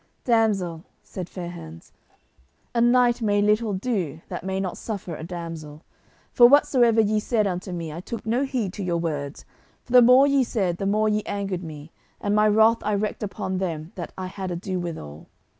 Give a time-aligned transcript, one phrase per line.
[0.23, 1.91] "Damsel," said Fair hands,
[2.73, 5.83] "a knight may little do that may not suffer a damsel,
[6.31, 9.45] for whatsoever ye said unto me I took no heed to your words,
[9.83, 13.21] for the more ye said the more ye angered me, and my wrath I wreaked
[13.21, 15.27] upon them that I had ado withal.